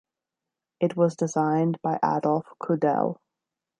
[0.79, 3.19] It was designed by Adolph Cudell.